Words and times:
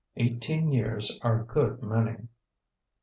Eighteen 0.15 0.71
years 0.71 1.19
are 1.21 1.41
a 1.41 1.45
good 1.45 1.83
many." 1.83 2.25